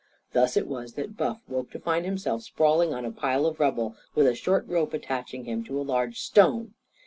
Thus 0.33 0.57
it 0.57 0.65
was 0.65 0.93
that 0.93 1.15
Buff 1.15 1.41
woke 1.47 1.69
to 1.73 1.79
find 1.79 2.05
himself 2.05 2.41
sprawling 2.41 2.91
on 2.91 3.05
a 3.05 3.11
pile 3.11 3.45
of 3.45 3.59
rubble, 3.59 3.95
with 4.15 4.25
a 4.25 4.33
short 4.33 4.67
rope 4.67 4.95
attaching 4.95 5.43
him 5.45 5.63
to 5.65 5.79
a 5.79 5.83
large 5.85 6.19
stone. 6.19 6.73